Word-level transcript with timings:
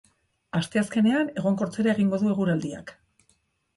Asteazkenean, 0.59 1.29
egonkortzera 1.41 1.93
egingo 1.97 2.21
du 2.23 2.33
eguraldiak. 2.33 2.95